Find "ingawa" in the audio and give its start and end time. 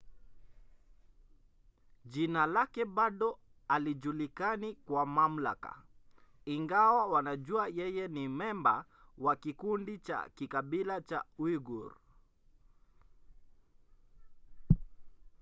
6.45-7.05